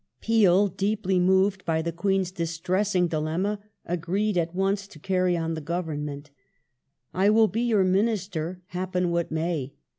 Peel, 0.19 0.67
deeply 0.67 1.19
moved 1.19 1.63
by 1.63 1.79
the 1.79 1.91
Queen's 1.91 2.31
dis 2.31 2.57
tressing 2.57 3.07
dilemma, 3.07 3.59
agreed 3.85 4.35
at 4.35 4.55
once 4.55 4.87
to 4.87 4.97
caiTy 4.97 5.39
on 5.39 5.53
the 5.53 5.61
Government." 5.61 6.31
I 7.13 7.29
will 7.29 7.47
be 7.47 7.61
your 7.61 7.83
Minister, 7.83 8.63
happen 8.69 9.11
what 9.11 9.29
may. 9.29 9.73